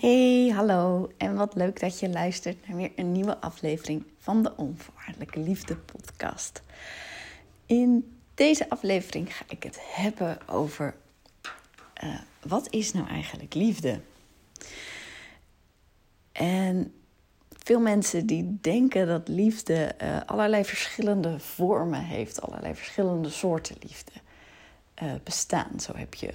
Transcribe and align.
Hey, 0.00 0.52
hallo 0.54 1.10
en 1.16 1.34
wat 1.34 1.54
leuk 1.54 1.80
dat 1.80 1.98
je 1.98 2.08
luistert 2.08 2.68
naar 2.68 2.76
weer 2.76 2.92
een 2.96 3.12
nieuwe 3.12 3.40
aflevering 3.40 4.04
van 4.18 4.42
de 4.42 4.56
Onvoorwaardelijke 4.56 5.40
Liefde 5.40 5.76
podcast. 5.76 6.62
In 7.66 8.18
deze 8.34 8.70
aflevering 8.70 9.36
ga 9.36 9.44
ik 9.48 9.62
het 9.62 9.78
hebben 9.80 10.48
over 10.48 10.94
uh, 12.04 12.20
wat 12.46 12.72
is 12.72 12.92
nou 12.92 13.08
eigenlijk 13.08 13.54
liefde? 13.54 14.00
En 16.32 16.94
veel 17.48 17.80
mensen 17.80 18.26
die 18.26 18.58
denken 18.60 19.06
dat 19.06 19.28
liefde 19.28 19.94
uh, 20.02 20.20
allerlei 20.26 20.64
verschillende 20.64 21.38
vormen 21.38 22.04
heeft, 22.04 22.42
allerlei 22.42 22.74
verschillende 22.74 23.30
soorten 23.30 23.76
liefde 23.80 24.12
uh, 25.02 25.12
bestaan. 25.24 25.80
Zo 25.80 25.92
heb 25.96 26.14
je 26.14 26.32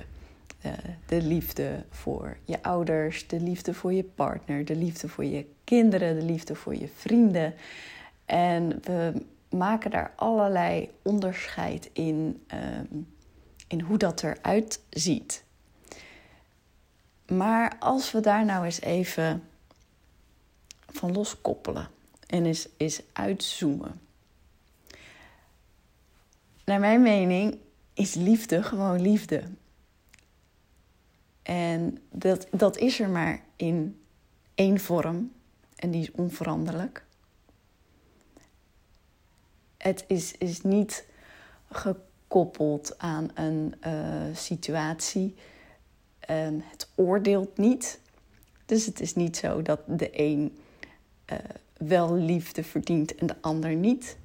uh, 0.66 0.72
de 1.06 1.22
liefde 1.22 1.86
voor 1.90 2.38
je 2.44 2.64
ouders, 2.64 3.28
de 3.28 3.40
liefde 3.40 3.74
voor 3.74 3.94
je 3.94 4.04
partner, 4.04 4.66
de 4.66 4.76
liefde 4.76 5.08
voor 5.08 5.26
je 5.26 5.46
kinderen, 5.64 6.20
de 6.20 6.26
liefde 6.26 6.56
voor 6.56 6.76
je 6.76 6.88
vrienden. 6.96 7.54
En 8.26 8.80
we 8.84 9.26
maken 9.50 9.92
daar 9.92 10.14
allerlei 10.16 10.92
onderscheid 11.02 11.90
in, 11.94 12.44
um, 12.54 13.08
in 13.68 13.82
hoe 13.82 13.98
dat 13.98 14.24
eruit 14.24 14.82
ziet. 14.90 15.44
Maar 17.28 17.76
als 17.80 18.12
we 18.12 18.20
daar 18.20 18.46
nou 18.46 18.66
eens 18.66 18.82
even 18.82 19.44
van 20.88 21.12
loskoppelen 21.12 21.88
en 22.28 22.46
eens, 22.46 22.68
eens 22.78 23.02
uitzoomen. 23.14 24.00
Naar 26.66 26.80
mijn 26.80 27.02
mening 27.02 27.58
is 27.94 28.14
liefde 28.14 28.64
gewoon 28.64 29.02
liefde. 29.02 29.44
En 31.46 31.98
dat, 32.12 32.48
dat 32.52 32.78
is 32.78 33.00
er 33.00 33.10
maar 33.10 33.42
in 33.56 34.00
één 34.56 34.80
vorm 34.80 35.32
en 35.76 35.92
die 35.92 36.02
is 36.02 36.12
onveranderlijk. 36.12 37.06
Het 39.78 40.04
is, 40.08 40.38
is 40.38 40.62
niet 40.62 41.08
gekoppeld 41.72 42.98
aan 42.98 43.30
een 43.34 43.74
uh, 43.88 44.36
situatie. 44.36 45.36
Um, 46.30 46.64
het 46.66 46.90
oordeelt 46.96 47.58
niet. 47.58 48.00
Dus 48.66 48.86
het 48.86 49.00
is 49.00 49.16
niet 49.16 49.38
zo 49.38 49.62
dat 49.62 49.82
de 49.88 50.10
een 50.20 50.58
uh, 51.32 51.38
wel 51.78 52.14
liefde 52.14 52.64
verdient 52.64 53.16
en 53.16 53.28
de 53.28 53.36
ander 53.42 53.76
niet. 53.76 54.18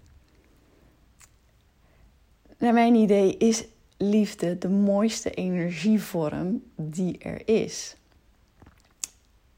Naar 2.58 2.72
mijn 2.72 2.94
idee 2.94 3.36
is 3.36 3.64
liefde 4.02 4.58
de 4.58 4.68
mooiste 4.68 5.30
energievorm 5.30 6.62
die 6.76 7.18
er 7.18 7.48
is. 7.48 7.96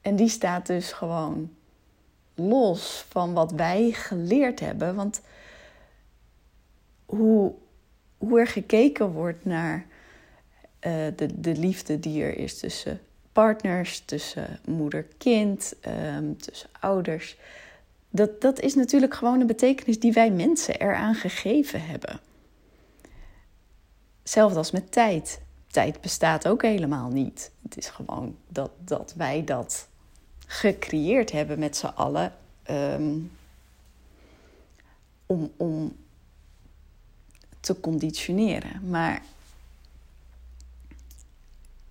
En 0.00 0.16
die 0.16 0.28
staat 0.28 0.66
dus 0.66 0.92
gewoon 0.92 1.50
los 2.34 3.04
van 3.08 3.32
wat 3.32 3.52
wij 3.52 3.90
geleerd 3.90 4.60
hebben. 4.60 4.94
Want 4.94 5.20
hoe, 7.04 7.54
hoe 8.18 8.40
er 8.40 8.46
gekeken 8.46 9.12
wordt 9.12 9.44
naar 9.44 9.86
uh, 10.86 10.92
de, 11.16 11.40
de 11.40 11.56
liefde 11.56 12.00
die 12.00 12.22
er 12.22 12.38
is 12.38 12.58
tussen 12.58 13.00
partners, 13.32 14.00
tussen 14.00 14.60
moeder-kind, 14.66 15.74
um, 16.16 16.36
tussen 16.36 16.68
ouders. 16.80 17.36
Dat, 18.10 18.40
dat 18.40 18.60
is 18.60 18.74
natuurlijk 18.74 19.14
gewoon 19.14 19.40
een 19.40 19.46
betekenis 19.46 20.00
die 20.00 20.12
wij 20.12 20.30
mensen 20.30 20.80
eraan 20.80 21.14
gegeven 21.14 21.86
hebben. 21.86 22.20
Hetzelfde 24.22 24.58
als 24.58 24.70
met 24.70 24.92
tijd. 24.92 25.40
Tijd 25.66 26.00
bestaat 26.00 26.48
ook 26.48 26.62
helemaal 26.62 27.08
niet. 27.08 27.50
Het 27.62 27.76
is 27.76 27.88
gewoon 27.88 28.36
dat, 28.48 28.70
dat 28.78 29.14
wij 29.16 29.44
dat 29.44 29.88
gecreëerd 30.46 31.32
hebben 31.32 31.58
met 31.58 31.76
z'n 31.76 31.86
allen. 31.86 32.32
Um, 32.70 33.30
om, 35.26 35.52
om 35.56 35.96
te 37.60 37.80
conditioneren. 37.80 38.88
Maar 38.88 39.22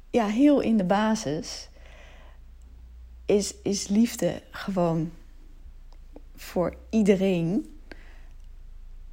ja, 0.10 0.26
heel 0.26 0.60
in 0.60 0.78
de 0.78 0.84
basis 0.84 1.70
is, 3.26 3.56
is 3.64 3.88
liefde 3.88 4.42
gewoon 4.52 5.12
voor 6.36 6.76
iedereen 6.90 7.80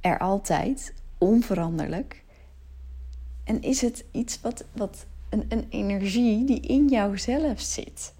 er 0.01 0.19
altijd, 0.19 0.93
onveranderlijk. 1.17 2.23
En 3.49 3.61
is 3.61 3.81
het 3.81 4.05
iets 4.11 4.41
wat, 4.41 4.65
wat 4.71 5.05
een, 5.29 5.45
een 5.49 5.67
energie 5.69 6.45
die 6.45 6.59
in 6.59 6.87
jouzelf 6.87 7.59
zit. 7.59 8.13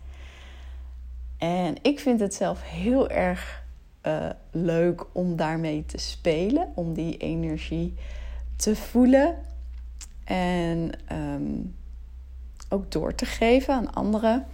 En 1.37 1.75
ik 1.81 1.99
vind 1.99 2.19
het 2.19 2.33
zelf 2.33 2.61
heel 2.63 3.09
erg 3.09 3.63
uh, 4.03 4.29
leuk 4.51 5.05
om 5.11 5.35
daarmee 5.35 5.85
te 5.85 5.97
spelen, 5.97 6.71
om 6.75 6.93
die 6.93 7.17
energie 7.17 7.93
te 8.55 8.75
voelen 8.75 9.35
en 10.23 10.91
um, 11.11 11.75
ook 12.69 12.91
door 12.91 13.15
te 13.15 13.25
geven 13.25 13.73
aan 13.73 13.93
anderen. 13.93 14.45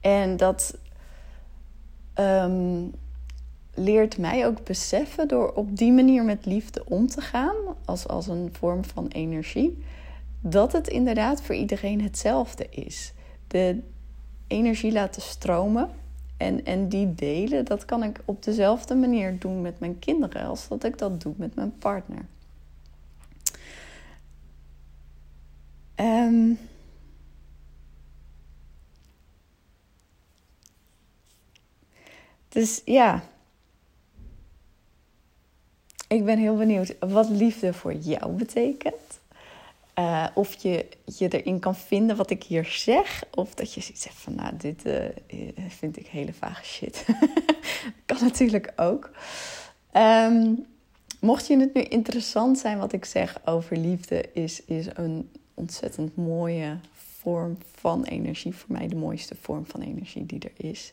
En 0.00 0.36
dat 0.36 0.78
um, 2.14 2.92
leert 3.76 4.18
mij 4.18 4.46
ook 4.46 4.64
beseffen 4.64 5.28
door 5.28 5.52
op 5.52 5.76
die 5.76 5.92
manier 5.92 6.24
met 6.24 6.46
liefde 6.46 6.82
om 6.84 7.06
te 7.06 7.20
gaan, 7.20 7.56
als, 7.84 8.08
als 8.08 8.26
een 8.26 8.48
vorm 8.52 8.84
van 8.84 9.06
energie, 9.08 9.84
dat 10.40 10.72
het 10.72 10.88
inderdaad 10.88 11.42
voor 11.42 11.54
iedereen 11.54 12.02
hetzelfde 12.02 12.66
is. 12.70 13.12
De 13.46 13.82
energie 14.46 14.92
laten 14.92 15.22
stromen 15.22 15.90
en, 16.36 16.64
en 16.64 16.88
die 16.88 17.14
delen, 17.14 17.64
dat 17.64 17.84
kan 17.84 18.02
ik 18.02 18.20
op 18.24 18.42
dezelfde 18.42 18.94
manier 18.94 19.38
doen 19.38 19.60
met 19.60 19.80
mijn 19.80 19.98
kinderen 19.98 20.46
als 20.46 20.68
dat 20.68 20.84
ik 20.84 20.98
dat 20.98 21.20
doe 21.22 21.34
met 21.36 21.54
mijn 21.54 21.78
partner. 21.78 22.24
Um, 26.00 26.58
dus 32.48 32.82
ja, 32.84 33.22
ik 36.08 36.24
ben 36.24 36.38
heel 36.38 36.56
benieuwd 36.56 36.94
wat 36.98 37.28
liefde 37.28 37.72
voor 37.72 37.94
jou 37.94 38.32
betekent. 38.32 38.94
Uh, 39.98 40.26
of 40.34 40.62
je 40.62 40.86
je 41.04 41.28
erin 41.28 41.58
kan 41.58 41.76
vinden 41.76 42.16
wat 42.16 42.30
ik 42.30 42.42
hier 42.42 42.64
zeg. 42.64 43.24
Of 43.30 43.54
dat 43.54 43.74
je 43.74 43.80
zoiets 43.80 44.02
zegt 44.02 44.16
van, 44.16 44.34
nou, 44.34 44.56
dit 44.56 44.86
uh, 44.86 44.94
vind 45.68 45.96
ik 45.96 46.06
hele 46.06 46.32
vage 46.32 46.64
shit. 46.64 47.04
kan 48.06 48.18
natuurlijk 48.20 48.72
ook. 48.76 49.10
Um, 49.92 50.66
mocht 51.20 51.46
je 51.46 51.58
het 51.58 51.74
nu 51.74 51.82
interessant 51.82 52.58
zijn 52.58 52.78
wat 52.78 52.92
ik 52.92 53.04
zeg 53.04 53.40
over 53.44 53.76
liefde, 53.76 54.32
is, 54.32 54.64
is 54.64 54.86
een 54.94 55.30
ontzettend 55.54 56.16
mooie 56.16 56.78
vorm 56.92 57.58
van 57.74 58.04
energie. 58.04 58.54
Voor 58.54 58.72
mij 58.72 58.88
de 58.88 58.96
mooiste 58.96 59.34
vorm 59.40 59.66
van 59.66 59.80
energie 59.80 60.26
die 60.26 60.40
er 60.40 60.66
is. 60.66 60.92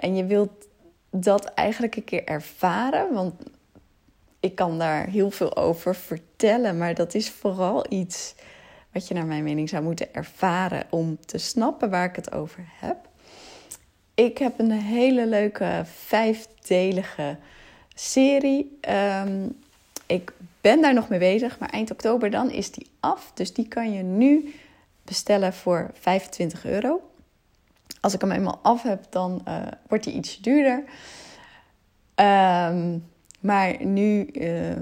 En 0.00 0.16
je 0.16 0.24
wilt 0.24 0.66
dat 1.10 1.44
eigenlijk 1.44 1.96
een 1.96 2.04
keer 2.04 2.24
ervaren. 2.24 3.14
Want 3.14 3.34
ik 4.46 4.54
kan 4.54 4.78
daar 4.78 5.06
heel 5.06 5.30
veel 5.30 5.56
over 5.56 5.94
vertellen, 5.94 6.78
maar 6.78 6.94
dat 6.94 7.14
is 7.14 7.30
vooral 7.30 7.86
iets 7.88 8.34
wat 8.92 9.08
je 9.08 9.14
naar 9.14 9.26
mijn 9.26 9.44
mening 9.44 9.68
zou 9.68 9.82
moeten 9.82 10.14
ervaren 10.14 10.86
om 10.90 11.18
te 11.24 11.38
snappen 11.38 11.90
waar 11.90 12.04
ik 12.04 12.16
het 12.16 12.32
over 12.32 12.64
heb. 12.80 12.96
Ik 14.14 14.38
heb 14.38 14.58
een 14.58 14.70
hele 14.70 15.26
leuke 15.26 15.82
vijfdelige 15.84 17.36
serie. 17.94 18.78
Um, 19.24 19.56
ik 20.06 20.32
ben 20.60 20.82
daar 20.82 20.94
nog 20.94 21.08
mee 21.08 21.18
bezig, 21.18 21.58
maar 21.58 21.70
eind 21.70 21.90
oktober 21.90 22.30
dan 22.30 22.50
is 22.50 22.70
die 22.70 22.90
af. 23.00 23.30
Dus 23.34 23.52
die 23.52 23.68
kan 23.68 23.92
je 23.92 24.02
nu 24.02 24.54
bestellen 25.04 25.52
voor 25.52 25.90
25 26.00 26.64
euro. 26.64 27.10
Als 28.00 28.14
ik 28.14 28.20
hem 28.20 28.30
eenmaal 28.30 28.58
af 28.62 28.82
heb, 28.82 29.04
dan 29.10 29.44
uh, 29.48 29.66
wordt 29.88 30.04
die 30.04 30.14
iets 30.14 30.40
duurder. 30.40 30.84
Um, 32.14 33.04
maar 33.46 33.84
nu, 33.84 34.28
uh, 34.32 34.76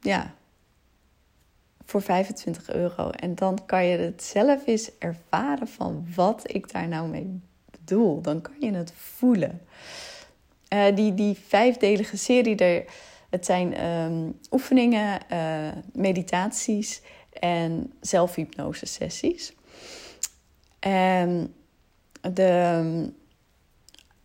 ja, 0.00 0.34
voor 1.84 2.02
25 2.02 2.70
euro. 2.70 3.10
En 3.10 3.34
dan 3.34 3.58
kan 3.66 3.84
je 3.84 3.98
het 3.98 4.22
zelf 4.22 4.66
eens 4.66 4.90
ervaren 4.98 5.68
van 5.68 6.06
wat 6.14 6.54
ik 6.54 6.72
daar 6.72 6.88
nou 6.88 7.08
mee 7.08 7.40
bedoel. 7.70 8.20
Dan 8.20 8.40
kan 8.40 8.54
je 8.60 8.72
het 8.72 8.92
voelen. 8.96 9.60
Uh, 10.74 10.96
die, 10.96 11.14
die 11.14 11.38
vijfdelige 11.46 12.16
serie, 12.16 12.56
er, 12.56 12.84
het 13.30 13.44
zijn 13.44 13.84
um, 13.84 14.38
oefeningen, 14.50 15.20
uh, 15.32 15.68
meditaties 15.92 17.02
en 17.32 17.92
zelfhypnose 18.00 18.86
sessies. 18.86 19.52
En 20.78 21.54
de 22.20 23.12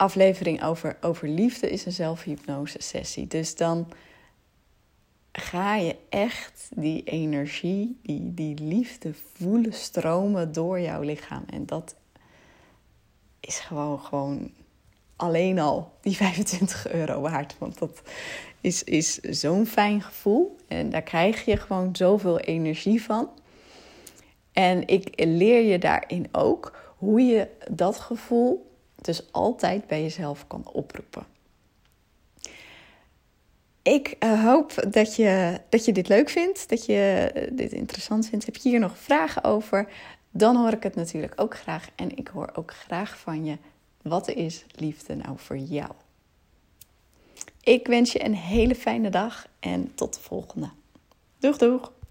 aflevering 0.04 0.64
over, 0.64 0.98
over 1.02 1.28
liefde 1.28 1.70
is 1.70 1.86
een 1.86 1.92
zelfhypnose 1.92 2.82
sessie. 2.82 3.28
Dus 3.28 3.56
dan 3.56 3.88
ga 5.32 5.76
je 5.76 5.96
echt 6.10 6.70
die 6.76 7.04
energie, 7.04 8.00
die, 8.02 8.34
die 8.34 8.56
liefde 8.56 9.14
voelen 9.34 9.74
stromen 9.74 10.52
door 10.52 10.80
jouw 10.80 11.02
lichaam. 11.02 11.44
En 11.50 11.66
dat 11.66 11.96
is 13.40 13.60
gewoon, 13.60 14.00
gewoon 14.00 14.52
alleen 15.16 15.60
al 15.60 15.92
die 16.02 16.16
25 16.28 16.92
euro 16.92 17.22
waard. 17.22 17.56
Want 17.58 17.80
dat 17.80 18.02
is, 18.62 18.84
is 18.84 19.16
zo'n 19.16 19.66
fijn 19.66 20.02
gevoel. 20.02 20.58
En 20.68 20.90
daar 20.90 21.02
krijg 21.02 21.46
je 21.46 21.58
gewoon 21.58 21.96
zoveel 21.96 22.40
energie 22.40 23.04
van. 23.04 23.30
En 24.52 24.88
ik 24.88 25.24
leer 25.26 25.62
je 25.62 25.80
daarin 25.80 26.28
ook 26.32 26.78
hoe 26.98 27.22
je 27.22 27.48
dat 27.72 28.00
gevoel 28.00 28.72
dus 29.06 29.32
altijd 29.32 29.88
bij 29.88 30.02
jezelf 30.02 30.48
kan 30.48 30.70
oproepen. 30.72 31.26
Ik 33.82 34.16
eh, 34.20 34.44
hoop 34.44 34.86
dat 34.90 35.16
je, 35.16 35.60
dat 35.70 35.86
je 35.86 35.92
dit 35.92 36.08
leuk 36.08 36.30
vindt, 36.30 36.70
dat 36.70 36.86
je 36.86 37.32
dit 37.52 37.72
interessant 37.72 38.30
vindt. 38.30 38.46
Heb 38.46 38.56
je 38.56 38.70
hier 38.70 38.80
nog 38.80 38.98
vragen 38.98 39.44
over? 39.44 39.88
Dan 40.32 40.56
hoor 40.56 40.72
ik 40.72 40.84
het 40.84 40.96
natuurlijk 40.96 41.34
ook 41.36 41.58
graag. 41.58 41.90
En 41.96 42.18
ik 42.18 42.28
hoor 42.28 42.50
ook 42.54 42.74
graag 42.74 43.18
van 43.20 43.46
je. 43.46 43.58
Wat 44.02 44.30
is 44.30 44.66
liefde 44.76 45.16
nou 45.16 45.38
voor 45.40 45.58
jou? 45.58 45.92
Ik 47.64 47.88
wens 47.88 48.12
je 48.12 48.26
een 48.26 48.36
hele 48.36 48.76
fijne 48.76 49.10
dag 49.10 49.48
en 49.60 49.96
tot 49.96 50.14
de 50.14 50.20
volgende. 50.20 50.70
Doeg 51.40 51.58
doeg! 51.58 51.93